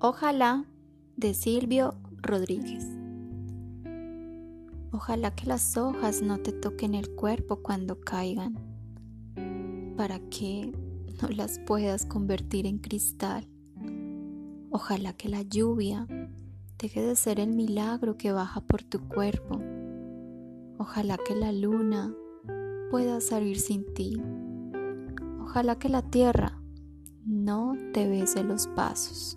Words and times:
Ojalá 0.00 0.64
de 1.16 1.34
Silvio 1.34 1.96
Rodríguez. 2.22 2.86
Ojalá 4.92 5.34
que 5.34 5.46
las 5.46 5.76
hojas 5.76 6.22
no 6.22 6.38
te 6.38 6.52
toquen 6.52 6.94
el 6.94 7.10
cuerpo 7.16 7.64
cuando 7.64 7.98
caigan, 8.00 8.54
para 9.96 10.20
que 10.20 10.70
no 11.20 11.28
las 11.30 11.58
puedas 11.58 12.06
convertir 12.06 12.64
en 12.66 12.78
cristal. 12.78 13.48
Ojalá 14.70 15.14
que 15.14 15.28
la 15.28 15.42
lluvia 15.42 16.06
deje 16.78 17.02
de 17.02 17.16
ser 17.16 17.40
el 17.40 17.52
milagro 17.52 18.16
que 18.16 18.30
baja 18.30 18.60
por 18.60 18.84
tu 18.84 19.00
cuerpo. 19.00 19.60
Ojalá 20.78 21.18
que 21.26 21.34
la 21.34 21.50
luna 21.50 22.14
pueda 22.92 23.20
salir 23.20 23.58
sin 23.58 23.84
ti. 23.94 24.22
Ojalá 25.40 25.76
que 25.76 25.88
la 25.88 26.02
tierra 26.02 26.62
no 27.26 27.76
te 27.92 28.08
bese 28.08 28.44
los 28.44 28.68
pasos. 28.68 29.36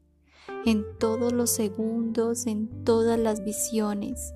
en 0.65 0.85
todos 0.99 1.33
los 1.33 1.49
segundos, 1.49 2.47
en 2.47 2.83
todas 2.83 3.19
las 3.19 3.43
visiones. 3.43 4.33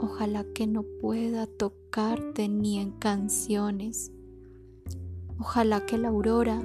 Ojalá 0.00 0.44
que 0.54 0.66
no 0.66 0.84
pueda 1.00 1.46
tocarte 1.46 2.48
ni 2.48 2.78
en 2.78 2.92
canciones. 2.92 4.12
Ojalá 5.38 5.84
que 5.86 5.98
la 5.98 6.08
aurora 6.08 6.62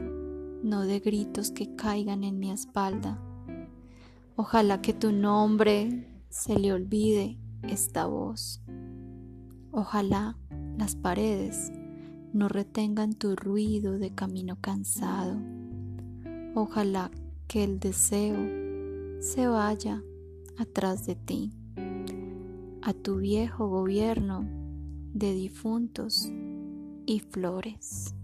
no 0.64 0.84
dé 0.84 1.00
gritos 1.00 1.52
que 1.52 1.76
caigan 1.76 2.24
en 2.24 2.40
mi 2.40 2.52
espalda. 2.52 3.22
Ojalá 4.36 4.82
que 4.82 4.94
tu 4.94 5.12
nombre 5.12 6.08
se 6.30 6.58
le 6.58 6.74
olvide 6.74 7.38
esta 7.64 8.06
voz. 8.06 8.62
Ojalá 9.72 10.38
las 10.78 10.96
paredes 10.96 11.72
no 12.34 12.50
retengan 12.50 13.14
tu 13.14 13.36
ruido 13.36 14.00
de 14.00 14.14
camino 14.16 14.58
cansado. 14.60 15.40
Ojalá 16.56 17.12
que 17.54 17.64
el 17.64 17.80
deseo 17.80 18.36
se 19.22 19.46
vaya 19.46 20.02
atrás 20.58 21.06
de 21.06 21.14
ti, 21.14 21.54
a 22.82 22.94
tu 22.94 23.18
viejo 23.18 23.68
gobierno 23.68 24.44
de 25.14 25.36
difuntos 25.36 26.32
y 27.06 27.20
flores. 27.20 28.16